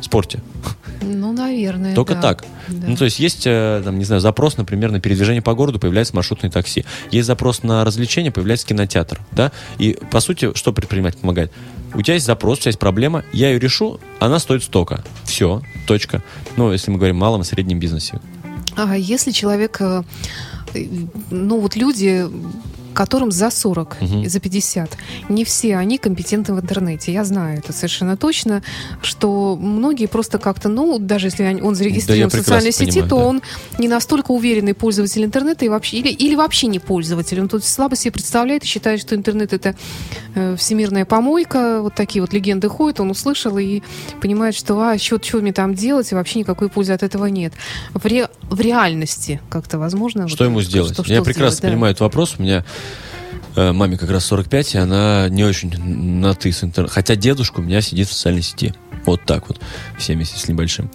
[0.00, 0.40] В спорте.
[1.02, 2.20] Ну, наверное, Только да.
[2.20, 2.44] так.
[2.68, 2.86] Да.
[2.88, 6.14] Ну, то есть есть, э, там, не знаю, запрос, например, на передвижение по городу, появляется
[6.14, 6.84] маршрутное такси.
[7.10, 9.52] Есть запрос на развлечение, появляется кинотеатр, да?
[9.78, 11.52] И, по сути, что предприниматель помогает?
[11.94, 15.02] У тебя есть запрос, у тебя есть проблема, я ее решу, она стоит столько.
[15.24, 16.22] Все, точка.
[16.56, 18.20] Ну, если мы говорим о малом и среднем бизнесе.
[18.76, 20.02] А если человек, э,
[21.30, 22.26] ну вот люди,
[22.94, 24.28] которым за 40, Мгм.
[24.28, 24.96] за 50,
[25.28, 27.12] не все они компетентны в интернете.
[27.12, 28.62] Я знаю это совершенно точно,
[29.02, 33.16] что многие просто как-то, ну, даже если он зарегистрирован в прекрасно социальной сети, понимаю, то
[33.16, 33.24] да.
[33.26, 33.42] он
[33.78, 37.40] не настолько уверенный пользователь интернета и вообще, или, или вообще не пользователь.
[37.40, 39.74] Он тут слабо себе представляет и считает, что интернет это
[40.34, 43.82] э, всемирная помойка, вот такие вот легенды ходят, он услышал и
[44.20, 47.52] понимает, что а, что, что мне там делать, и вообще никакой пользы от этого нет.
[47.94, 50.28] В, ре- в реальности как-то возможно.
[50.28, 50.92] Что вот, ему сделать?
[50.94, 51.68] что- Я что прекрасно сделать, да.
[51.68, 52.34] понимаю этот вопрос.
[52.38, 52.64] У меня
[53.56, 56.94] маме как раз 45, и она не очень на ты с интернетом.
[56.94, 58.74] Хотя дедушка у меня сидит в социальной сети.
[59.06, 59.60] Вот так вот,
[59.98, 60.90] 70 с небольшим.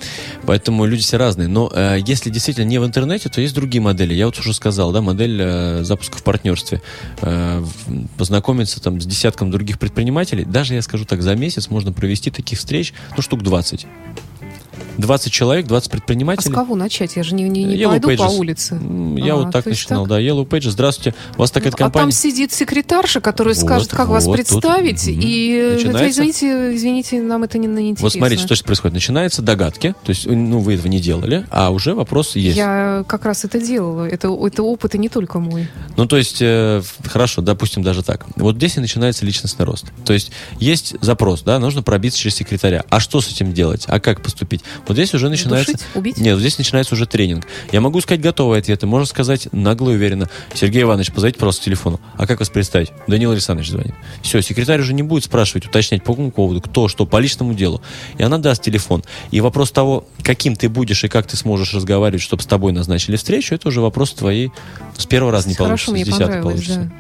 [0.46, 1.48] Поэтому люди все разные.
[1.48, 4.14] Но э, если действительно не в интернете, то есть другие модели.
[4.14, 6.82] Я вот уже сказал, да, модель э, запуска в партнерстве.
[7.22, 7.64] Э,
[8.18, 10.46] познакомиться там с десятком других предпринимателей.
[10.46, 13.88] Даже, я скажу так, за месяц можно провести таких встреч, ну, штук 20.
[14.98, 16.54] 20 человек, 20 А с предпринимателей.
[16.54, 17.16] кого начать?
[17.16, 18.38] Я же не, не, не Yellow пойду по Pages.
[18.40, 18.76] улице.
[18.76, 20.10] М, Я А, вот так начинал, так?
[20.10, 20.22] да.
[20.22, 21.18] Yellow Pages, здравствуйте.
[21.36, 22.04] У вас такая а компания.
[22.06, 25.20] там сидит секретарша, которая Вот, скажет, как вас вот тут, представить, мгм.
[25.22, 25.50] и
[25.86, 28.04] это, извините, извините, нам это не, не интересно.
[28.06, 28.94] Вот смотрите, что сейчас происходит.
[28.96, 32.58] Начинаются догадки, то есть, ну, вы этого не делали, а уже вопрос есть.
[32.58, 34.06] Я как раз это делала.
[34.06, 35.68] Это, это опыт и не только мой.
[35.98, 38.26] Ну, то есть, э, хорошо, допустим, даже так.
[38.36, 39.86] Вот здесь и начинается личностный рост.
[40.06, 42.84] То есть, есть запрос, да, нужно пробиться через секретаря.
[42.90, 43.86] А что с этим делать?
[43.88, 44.62] А как поступить?
[44.88, 45.72] Вот здесь уже начинается...
[45.72, 45.88] Душить?
[45.96, 46.18] Убить?
[46.18, 47.46] Нет, вот здесь начинается уже тренинг.
[47.72, 50.30] Я могу сказать готовые ответы, можно сказать нагло и уверенно.
[50.54, 52.00] Сергей Иванович, позовите просто к телефону.
[52.18, 52.92] А как вас представить?
[53.08, 53.94] Данил Александрович звонит.
[54.22, 57.82] Все, секретарь уже не будет спрашивать, уточнять по какому поводу, кто, что, по личному делу.
[58.18, 59.04] И она даст телефон.
[59.32, 63.16] И вопрос того, каким ты будешь и как ты сможешь разговаривать, чтобы с тобой назначили
[63.16, 64.52] встречу, это уже вопрос твоей
[64.98, 66.80] с первого раза не Хорошо, получится, с десятого получится.
[66.80, 66.92] да.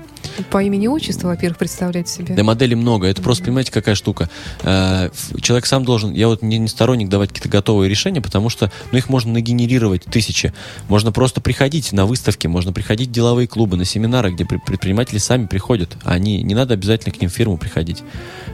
[0.50, 2.36] По имени отчеству, во-первых, представлять себя.
[2.36, 3.08] Да моделей много.
[3.08, 4.28] Это просто, понимаете, какая штука.
[4.64, 6.14] Э, Человек сам должен...
[6.14, 10.04] Я вот не, не сторонник давать какие-то готовые решения, потому что ну, их можно нагенерировать
[10.06, 10.54] тысячи.
[10.88, 15.18] Можно просто приходить на выставки, можно приходить в деловые клубы, на семинары, где пре- предприниматели
[15.18, 15.98] сами приходят.
[16.04, 18.04] Они, не надо обязательно к ним в фирму приходить.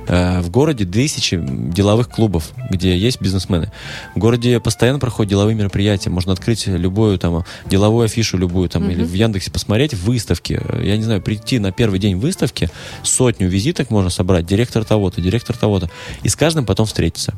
[0.07, 3.71] Э, В городе тысячи деловых клубов, где есть бизнесмены.
[4.15, 6.09] В городе постоянно проходят деловые мероприятия.
[6.09, 10.59] Можно открыть любую там деловую афишу, любую там, или в Яндексе посмотреть выставки.
[10.83, 12.69] Я не знаю, прийти на первый день выставки,
[13.03, 15.89] сотню визиток можно собрать, директор того-то, директор того-то,
[16.23, 17.33] и с каждым потом встретиться.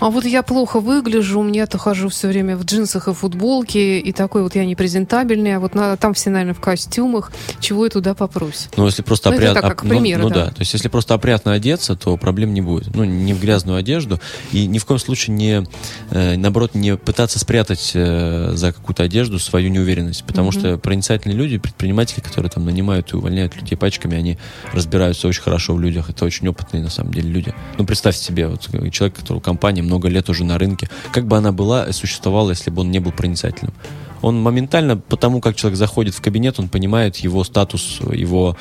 [0.00, 4.12] А вот я плохо выгляжу, у меня-то хожу все время в джинсах и футболке, и
[4.12, 7.32] такой вот я непрезентабельный, а вот на- там все, наверное, в костюмах.
[7.60, 8.68] Чего я туда попрусь?
[8.76, 9.60] Но если просто Ну, опрятно...
[9.62, 10.46] как пример, ну, да.
[10.46, 10.50] да.
[10.50, 12.94] То есть если просто опрятно одеться, то проблем не будет.
[12.94, 14.20] Ну, не в грязную одежду.
[14.52, 15.66] И ни в коем случае не,
[16.10, 20.24] э, наоборот, не пытаться спрятать э, за какую-то одежду свою неуверенность.
[20.24, 24.38] Потому что проницательные люди, предприниматели, которые там нанимают и увольняют людей пачками, они
[24.72, 26.10] разбираются очень хорошо в людях.
[26.10, 27.54] Это очень опытные, на самом деле, люди.
[27.78, 31.52] Ну, представьте себе, вот человек, которого компания много лет уже на рынке, как бы она
[31.52, 33.74] была существовала, если бы он не был проницательным.
[34.22, 38.56] Он моментально, потому как человек заходит в кабинет, он понимает его статус, его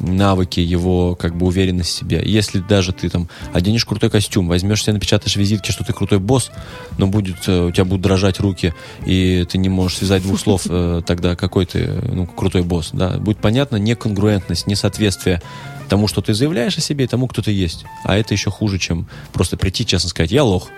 [0.00, 2.22] навыки, его как бы уверенность в себе.
[2.24, 6.50] Если даже ты там оденешь крутой костюм, возьмешь себе, напечатаешь визитки, что ты крутой босс,
[6.98, 8.74] но будет, э, у тебя будут дрожать руки,
[9.04, 12.90] и ты не можешь связать двух слов, э, тогда какой ты ну, крутой босс.
[12.92, 13.18] Да?
[13.18, 15.40] Будет понятно неконгруентность, несоответствие
[15.88, 17.84] Тому, что ты заявляешь о себе, и тому, кто ты есть.
[18.04, 20.68] А это еще хуже, чем просто прийти, честно сказать, я лох.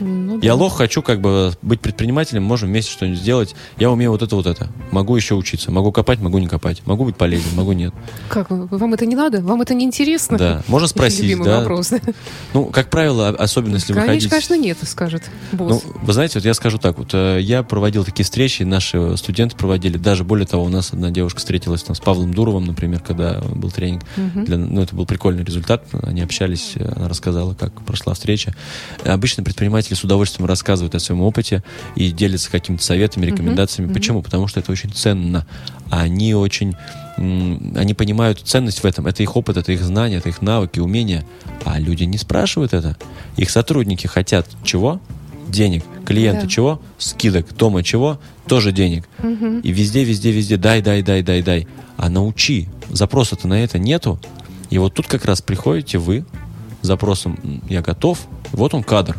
[0.00, 0.54] Ну, Я да.
[0.54, 3.56] лох, хочу как бы быть предпринимателем, можем вместе что-нибудь сделать.
[3.78, 4.68] Я умею вот это, вот это.
[4.92, 5.72] Могу еще учиться.
[5.72, 6.82] Могу копать, могу не копать.
[6.86, 7.92] Могу быть полезен, могу нет.
[8.28, 9.40] Как, вы- вам это не надо?
[9.42, 10.38] Вам это не интересно?
[10.38, 10.62] Да.
[10.68, 11.58] Можно спросить, Любимый да.
[11.60, 11.92] вопрос.
[12.54, 14.30] Ну, как правило, особенно если Конечно, выходить...
[14.30, 15.82] конечно, нет, скажет Ну, босс.
[16.02, 19.98] вы знаете, вот я скажу так, вот э, я проводил такие встречи, наши студенты проводили,
[19.98, 23.72] даже более того, у нас одна девушка встретилась там с Павлом Дуровым, например, когда был
[23.72, 24.04] тренинг.
[24.48, 28.54] Для- ну, это был прикольный результат, они общались, э, она рассказала, как прошла встреча.
[29.04, 31.62] Обычно предприниматели с удовольствием рассказывают о своем опыте
[31.96, 33.92] и делятся какими-то советами, рекомендациями.
[33.92, 34.22] Почему?
[34.22, 35.46] Потому что это очень ценно.
[35.90, 36.74] Они очень
[37.18, 39.06] они понимают ценность в этом.
[39.08, 41.24] Это их опыт, это их знания, это их навыки, умения.
[41.64, 42.96] А люди не спрашивают это.
[43.36, 45.00] Их сотрудники хотят чего?
[45.48, 45.82] Денег.
[46.06, 46.48] Клиенты Да.
[46.48, 46.80] чего?
[46.96, 47.56] Скидок.
[47.56, 48.20] Дома чего?
[48.46, 49.08] Тоже денег.
[49.20, 51.66] И везде, везде, везде дай, дай, дай, дай, дай.
[51.96, 52.68] А научи.
[52.90, 54.20] Запроса-то на это нету.
[54.70, 56.24] И вот тут как раз приходите вы
[56.82, 58.20] с запросом «М, «я готов».
[58.52, 59.16] Вот он кадр.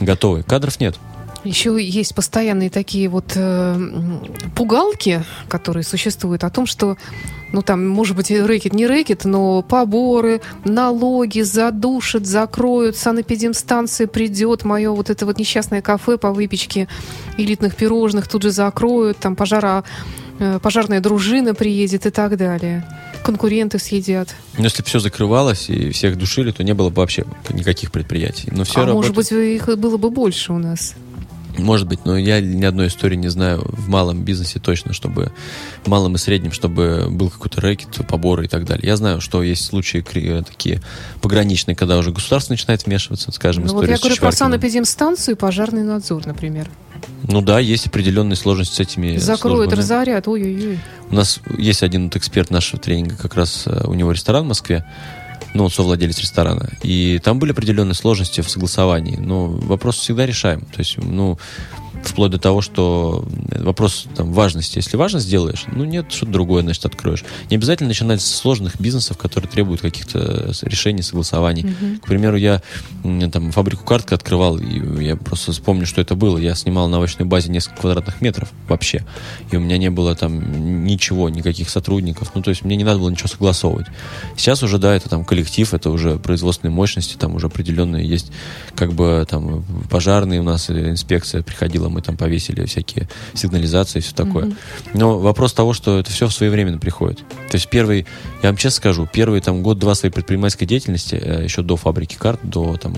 [0.00, 0.42] Готовый.
[0.42, 0.98] Кадров нет.
[1.46, 3.80] Еще есть постоянные такие вот э,
[4.56, 6.96] пугалки, которые существуют о том, что,
[7.52, 14.90] ну там, может быть, рэкет, не рэкет, но поборы, налоги задушат, закроют, санэпидемстанция придет, мое
[14.90, 16.88] вот это вот несчастное кафе по выпечке
[17.36, 19.84] элитных пирожных тут же закроют, там пожара,
[20.62, 22.86] пожарная дружина приедет и так далее.
[23.24, 24.34] Конкуренты съедят.
[24.56, 28.48] Но если бы все закрывалось и всех душили, то не было бы вообще никаких предприятий.
[28.52, 30.94] Но все а может быть, их было бы больше у нас.
[31.58, 35.32] Может быть, но я ни одной истории не знаю в малом бизнесе точно, чтобы
[35.84, 38.86] в малом и среднем, чтобы был какой-то рэкет, поборы и так далее.
[38.86, 40.82] Я знаю, что есть случаи кри- такие
[41.22, 45.34] пограничные, когда уже государство начинает вмешиваться, скажем, Ну, вот история я с говорю про санэпидемстанцию
[45.34, 46.68] и пожарный надзор, например.
[47.28, 49.78] Ну да, есть определенные сложности с этими Закроют, службами.
[49.78, 50.78] разорят, ой-ой-ой.
[51.10, 54.48] У нас есть один вот эксперт нашего тренинга, как раз э, у него ресторан в
[54.48, 54.84] Москве,
[55.54, 56.68] ну, он совладелец ресторана.
[56.82, 60.60] И там были определенные сложности в согласовании, но вопрос всегда решаем.
[60.60, 61.38] То есть, ну,
[62.08, 63.24] вплоть до того, что
[63.58, 64.78] вопрос там, важности.
[64.78, 67.24] Если важно сделаешь, ну нет, что-то другое, значит, откроешь.
[67.50, 71.66] Не обязательно начинать с сложных бизнесов, которые требуют каких-то с- решений, согласований.
[72.02, 72.62] К примеру, я
[73.32, 76.38] там фабрику картка открывал, и я просто вспомню, что это было.
[76.38, 79.04] Я снимал на овощной базе несколько квадратных метров вообще.
[79.50, 82.32] И у меня не было там ничего, никаких сотрудников.
[82.34, 83.86] Ну, то есть мне не надо было ничего согласовывать.
[84.36, 88.30] Сейчас уже, да, это там коллектив, это уже производственные мощности, там уже определенные есть,
[88.74, 94.02] как бы там пожарные у нас, э, инспекция приходила, мы там повесили всякие сигнализации и
[94.02, 94.52] все такое.
[94.92, 97.18] Но вопрос того, что это все своевременно приходит.
[97.50, 98.06] То есть первый,
[98.42, 102.40] я вам честно скажу, первый там год-два своей предпринимательской деятельности, э, еще до фабрики карт,
[102.42, 102.94] до там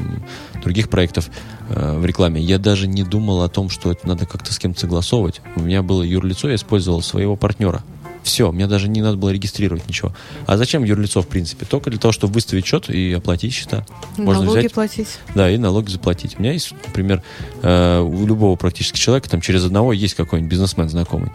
[0.64, 1.30] других проектов
[1.68, 4.80] э, в рекламе, я даже не думал о том, что это надо как-то с кем-то
[4.80, 5.40] согласовывать.
[5.54, 7.84] У меня было юрлицо, я использовал своего партнера.
[8.28, 10.12] Все, мне даже не надо было регистрировать ничего.
[10.44, 11.64] А зачем юрлицо, в принципе?
[11.64, 13.86] Только для того, чтобы выставить счет и оплатить счета.
[14.18, 15.08] Можно Налоги взять платить.
[15.34, 16.36] да, и налоги заплатить.
[16.38, 17.22] У меня есть, например,
[17.62, 21.30] э, у любого практически человека, там через одного есть какой-нибудь бизнесмен знакомый.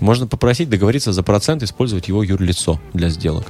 [0.00, 3.46] Можно попросить договориться за процент, использовать его юрлицо для сделок.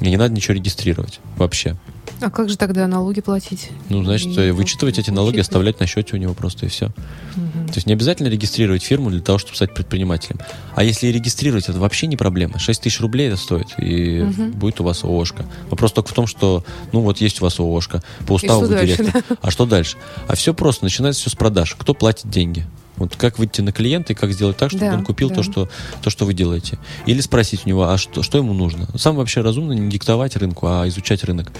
[0.00, 1.74] И не надо ничего регистрировать вообще.
[2.20, 3.70] А как же тогда налоги платить?
[3.88, 5.46] Ну, значит, И вычитывать эти налоги, учитывать.
[5.48, 6.88] оставлять на счете у него просто и все.
[6.88, 10.40] То есть не обязательно регистрировать фирму для того, чтобы стать предпринимателем.
[10.74, 12.58] А если и регистрировать, это вообще не проблема.
[12.58, 14.22] 6 тысяч рублей это стоит, и
[14.54, 15.44] будет у вас ООшка.
[15.70, 18.96] Вопрос только в том, что, ну вот есть у вас ООшка, по уставу вы дальше,
[18.96, 19.22] директор.
[19.40, 19.96] А что дальше?
[20.26, 21.76] А все просто, начинается все с продаж.
[21.78, 22.66] Кто платит деньги?
[22.96, 25.36] Вот как выйти на клиента и как сделать так, чтобы Да, он купил да.
[25.36, 25.70] то, что,
[26.02, 26.78] то, что вы делаете.
[27.06, 28.88] Или спросить у него, а что, что ему нужно?
[28.98, 31.50] Сам вообще разумно не диктовать рынку, а изучать рынок.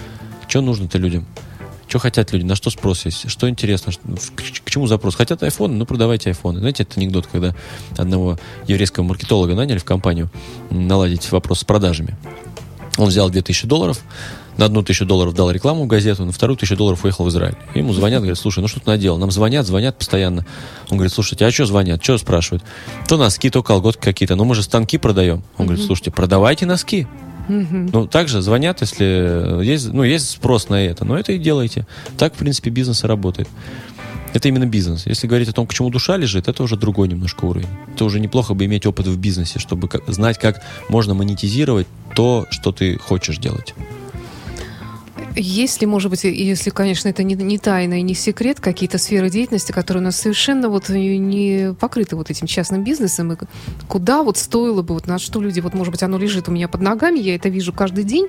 [0.51, 1.25] Что нужно-то людям?
[1.87, 4.01] Что хотят люди, на что спрос есть, что интересно, что-
[4.35, 5.15] к, чему запрос.
[5.15, 6.59] Хотят айфоны, ну продавайте айфоны.
[6.59, 7.55] Знаете, это анекдот, когда
[7.97, 8.37] одного
[8.67, 10.29] еврейского маркетолога наняли в компанию
[10.69, 12.17] наладить вопрос с продажами.
[12.97, 14.01] Он взял 2000 долларов,
[14.57, 17.55] на одну тысячу долларов дал рекламу в газету, на вторую тысячу долларов уехал в Израиль.
[17.73, 19.17] Ему звонят, говорят, слушай, ну что ты наделал?
[19.17, 20.45] Нам звонят, звонят постоянно.
[20.89, 22.03] Он говорит, слушайте, а что звонят?
[22.03, 22.61] Что спрашивают?
[23.07, 24.35] То носки, то колготки какие-то.
[24.35, 25.43] Ну мы же станки продаем.
[25.57, 27.07] Он говорит, слушайте, продавайте носки.
[27.47, 31.85] Ну, также звонят, если есть, ну, есть спрос на это, но это и делайте.
[32.17, 33.47] Так, в принципе, бизнес и работает.
[34.33, 35.05] Это именно бизнес.
[35.05, 37.67] Если говорить о том, к чему душа лежит, это уже другой немножко уровень.
[37.93, 42.71] Это уже неплохо бы иметь опыт в бизнесе, чтобы знать, как можно монетизировать то, что
[42.71, 43.75] ты хочешь делать.
[45.35, 49.29] Есть ли, может быть, если, конечно, это не, не тайна и не секрет, какие-то сферы
[49.29, 53.37] деятельности, которые у нас совершенно вот не покрыты вот этим частным бизнесом, и
[53.87, 56.67] куда вот стоило бы, вот на что люди, вот, может быть, оно лежит у меня
[56.67, 58.27] под ногами, я это вижу каждый день,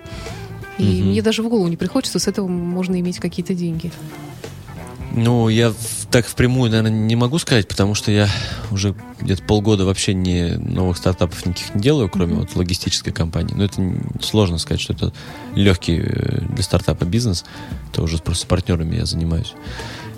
[0.79, 1.11] и Мгм.
[1.11, 3.91] мне даже в голову не приходит, что с этого можно иметь какие-то деньги.
[5.15, 5.75] Ну, я
[6.11, 8.29] так впрямую, наверное, не могу сказать, потому что я
[8.71, 13.55] уже где-то полгода вообще не новых стартапов никаких не делаю, кроме вот логистической компании.
[13.55, 13.83] Но это
[14.23, 15.13] сложно сказать, что это
[15.55, 17.45] легкий э, для стартапа бизнес.
[17.91, 19.53] Это уже просто с партнерами я занимаюсь.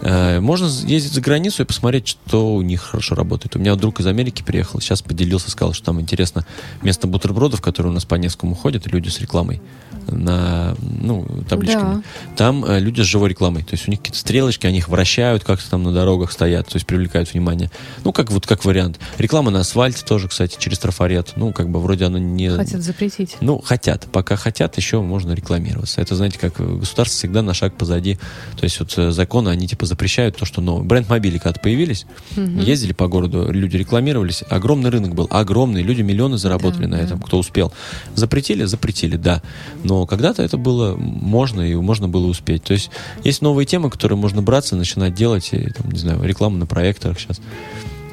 [0.01, 3.57] Э, Можно ездить за границу и посмотреть, что у них хорошо работает.
[3.57, 6.47] У меня друг из Америки приехал, сейчас поделился, сказал, что там интересно
[6.83, 9.61] место бутербродов, которые у нас по Невскому ходят, люди с рекламой
[10.09, 11.97] на, ну, табличками.
[11.97, 12.03] Да.
[12.37, 13.63] Там э, люди с живой рекламой.
[13.63, 16.77] То есть у них какие-то стрелочки, они их вращают, как-то там на дорогах стоят, то
[16.77, 17.71] есть привлекают внимание.
[18.05, 18.99] Ну, как вот как вариант.
[19.19, 21.33] Реклама на асфальте тоже, кстати, через трафарет.
[21.37, 22.51] Ну, как бы вроде она не...
[22.51, 23.37] Хотят запретить.
[23.41, 24.07] Ну, хотят.
[24.13, 26.01] Пока хотят, еще можно рекламироваться.
[26.01, 28.19] Это, знаете, как э, государство всегда на шаг позади.
[28.57, 30.85] То есть вот э, законы, они типа запрещают то, что новое.
[30.85, 34.45] Бренд мобили когда появились, ездили по городу, люди рекламировались.
[34.49, 35.83] Огромный рынок был, огромный.
[35.83, 37.03] Люди миллионы заработали Да, на да.
[37.03, 37.73] этом, кто успел.
[38.15, 38.65] Запретили?
[38.65, 39.43] Запретили, да.
[39.83, 42.65] Но когда-то это было можно, и можно было успеть.
[42.65, 42.91] То есть
[43.23, 47.19] есть новые темы, которые можно браться, начинать делать, и, там, не знаю, рекламу на проекторах
[47.19, 47.41] сейчас.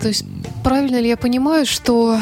[0.02, 0.26] То есть
[0.64, 2.18] правильно ли я понимаю, что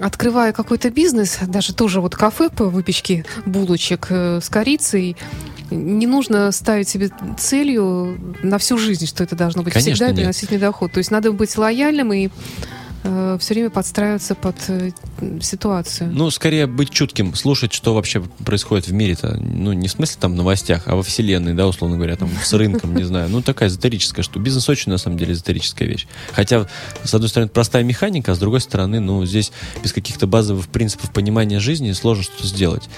[0.00, 5.16] открывая какой-то бизнес, даже тоже вот кафе по выпечке булочек э, с корицей,
[5.70, 10.16] не нужно ставить себе целью на всю жизнь, что это должно быть Конечно, всегда нет.
[10.16, 10.92] приносить мне доход.
[10.92, 12.28] То есть надо быть лояльным и
[13.02, 14.90] все время подстраиваться под э,
[15.40, 16.10] ситуацию.
[16.12, 19.36] Ну, скорее быть чутким, слушать, что вообще происходит в мире-то.
[19.40, 22.94] Ну, не в смысле там новостях, а во вселенной, да, условно говоря, там с рынком,
[22.96, 23.28] не знаю.
[23.30, 26.06] Ну, такая эзотерическая, что бизнес очень, на самом деле, эзотерическая вещь.
[26.32, 26.66] Хотя,
[27.04, 31.12] с одной стороны, простая механика, а с другой стороны, ну, здесь без каких-то базовых принципов
[31.12, 32.88] понимания жизни сложно что-то сделать.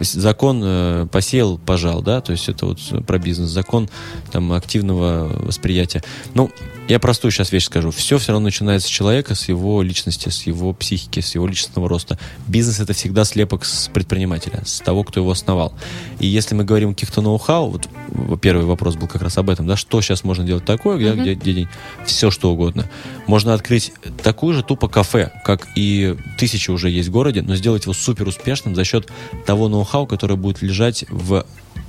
[0.00, 3.50] Закон э, посеял, пожал, да, то есть это вот про бизнес.
[3.50, 3.88] Закон
[4.32, 6.02] там активного восприятия.
[6.34, 6.50] Ну,
[6.88, 7.90] я простую сейчас вещь скажу.
[7.90, 11.88] Все все равно начинается с человека, с его личности, с его психики, с его личностного
[11.88, 12.18] роста.
[12.46, 15.74] Бизнес это всегда слепок с предпринимателя, с того, кто его основал.
[16.20, 19.66] И если мы говорим о каких-то ноу-хау, вот первый вопрос был как раз об этом,
[19.66, 21.68] да, что сейчас можно делать такое, где, где, где день?
[22.04, 22.88] Все что угодно.
[23.26, 27.84] Можно открыть такую же тупо кафе, как и тысячи уже есть в городе, но сделать
[27.84, 29.08] его супер успешным за счет
[29.44, 31.44] того ноу-хау, которое будет лежать в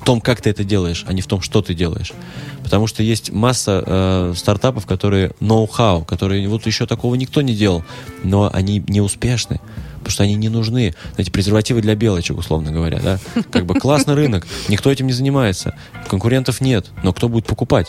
[0.08, 2.13] том, как ты это делаешь, а не в том, что ты делаешь.
[2.63, 7.84] Потому что есть масса э, стартапов, которые ноу-хау, которые вот еще такого никто не делал,
[8.24, 9.60] но они не успешны,
[10.08, 10.93] потому что они не нужны.
[11.15, 13.20] Знаете, презервативы для белочек, условно говоря, да?
[13.52, 17.88] Как бы классный рынок, никто этим не занимается, конкурентов нет, но кто будет покупать?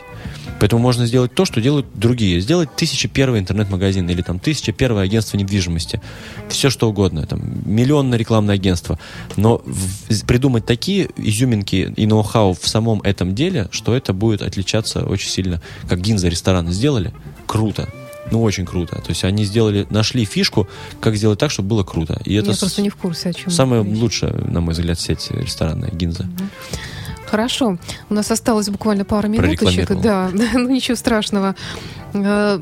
[0.59, 2.41] Поэтому можно сделать то, что делают другие.
[2.41, 6.01] Сделать тысяча первый интернет-магазин или там тысяча первое агентство недвижимости.
[6.49, 7.25] Все что угодно.
[7.27, 8.99] Там, миллионное рекламное агентство.
[9.37, 15.07] Но в- придумать такие изюминки и ноу-хау в самом этом деле, что это будет отличаться
[15.07, 15.63] очень сильно.
[15.89, 17.13] Как Гинза рестораны сделали.
[17.47, 17.89] Круто.
[18.31, 18.97] Ну, очень круто.
[18.97, 20.69] То есть они сделали, нашли фишку,
[21.01, 22.21] как сделать так, чтобы было круто.
[22.25, 23.51] И это я с- просто не в курсе, о чем.
[23.51, 26.27] самая лучшая, на мой взгляд, сеть ресторанная Гинза.
[27.27, 27.79] Хорошо.
[28.09, 30.01] У нас осталось буквально пару минуточек.
[30.01, 31.55] Да, ну ничего страшного.
[32.15, 32.59] Э,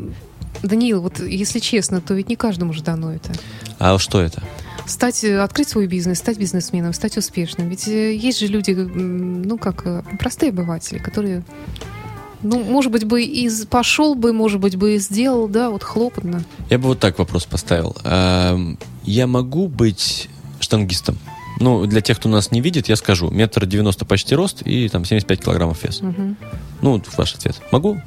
[0.62, 3.33] Даниил, вот если честно, то ведь не каждому же дано это.
[3.79, 4.42] А что это?
[4.87, 7.68] Стать, э, открыть свой бизнес, стать бизнесменом, стать успешным.
[7.68, 9.85] Ведь э, есть же люди, ну как,
[10.18, 11.44] простые обыватели, которые,
[12.42, 16.44] ну, может быть, бы и пошел бы, может быть, бы и сделал, да, вот хлопотно.
[16.70, 17.96] Я бы вот так вопрос поставил.
[18.05, 20.29] Эм, Я могу быть
[20.61, 21.18] штангистом?
[21.59, 23.31] Ну, для тех, кто нас не видит, я скажу.
[23.31, 26.03] Метр девяносто почти рост и там 75 килограммов вес.
[26.03, 26.37] Мгм.
[26.83, 27.61] Ну, ваш ответ.
[27.72, 28.01] Могу?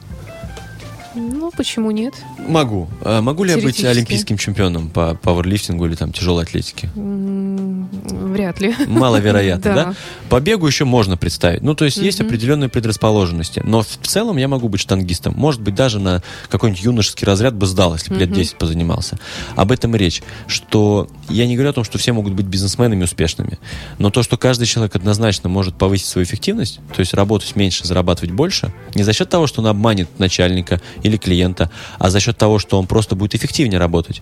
[1.16, 2.14] Ну, почему нет?
[2.48, 2.88] Могу.
[3.04, 6.90] А могу ли я быть олимпийским чемпионом по пауэрлифтингу или там тяжелой атлетике?
[6.96, 8.76] Вряд ли.
[8.88, 9.94] Маловероятно, Да.
[10.30, 11.62] По бегу еще можно представить.
[11.62, 13.62] Ну, то есть есть определенные предрасположенности.
[13.64, 15.34] Но в целом я могу быть штангистом.
[15.36, 18.38] Может быть, даже на какой-нибудь юношеский разряд бы сдал, если бы лет Мгм.
[18.38, 19.18] 10 позанимался.
[19.56, 20.22] Об этом и речь.
[20.48, 23.58] Что я не говорю о том, что все могут быть бизнесменами успешными.
[23.98, 28.32] Но то, что каждый человек однозначно может повысить свою эффективность, то есть работать меньше, зарабатывать
[28.32, 32.60] больше, не за счет того, что он обманет начальника или клиента, а за счет того,
[32.60, 34.22] что он просто будет эффективнее работать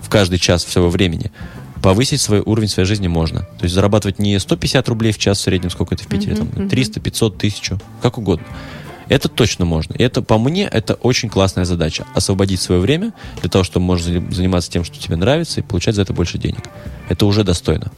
[0.00, 1.30] в каждый час своего времени.
[1.82, 3.40] Повысить свой уровень своей жизни можно.
[3.58, 6.48] То есть зарабатывать не 150 рублей в час в среднем, сколько это в Питере, Мгм,
[6.48, 6.68] там, мгм.
[6.68, 8.46] 300, 500, 1000, как угодно.
[9.10, 9.92] Это точно можно.
[9.94, 12.06] И это, по мне, это очень классная задача.
[12.14, 15.96] Освободить свое время для того, чтобы можно зани- заниматься тем, что тебе нравится, и получать
[15.96, 16.60] за это больше денег.
[17.08, 17.90] Это уже достойно.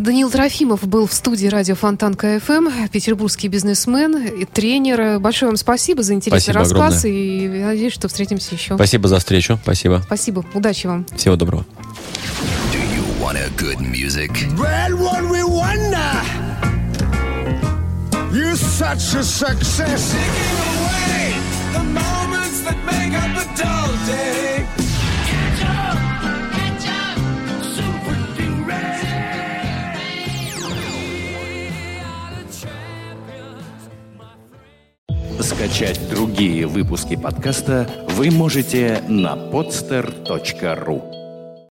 [0.00, 5.20] Даниил Трофимов был в студии радио Фонтанка FM, петербургский бизнесмен и тренер.
[5.20, 8.74] Большое вам спасибо за интересный Спасибо рассказ и я надеюсь, что встретимся еще.
[8.74, 9.60] Спасибо за встречу.
[9.62, 10.02] Спасибо.
[10.06, 10.44] Спасибо.
[10.54, 11.06] Удачи вам.
[11.16, 11.64] Всего доброго.
[12.72, 14.32] Do you want a good music?
[14.58, 16.47] Well, one we wonder.
[18.32, 20.12] You're such a success.
[20.12, 21.32] Taking away
[21.72, 24.66] the moments that make up a dull day.
[35.40, 41.17] Скачать другие выпуски подкаста вы можете на podster.ru